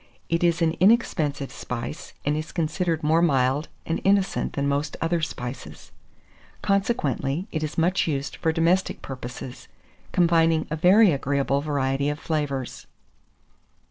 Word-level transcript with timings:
It 0.29 0.43
is 0.43 0.63
an 0.63 0.75
inexpensive 0.79 1.51
spice, 1.51 2.13
and 2.25 2.35
is 2.35 2.51
considered 2.51 3.03
more 3.03 3.21
mild 3.21 3.67
and 3.85 4.01
innocent 4.03 4.53
than 4.53 4.67
most 4.67 4.97
other 4.99 5.21
spices; 5.21 5.91
consequently, 6.63 7.47
it 7.51 7.61
is 7.61 7.77
much 7.77 8.07
used 8.07 8.35
for 8.37 8.51
domestic 8.51 9.03
purposes, 9.03 9.67
combining 10.11 10.65
a 10.71 10.75
very 10.75 11.11
agreeable 11.11 11.61
variety 11.61 12.09
of 12.09 12.17
flavours. 12.17 12.87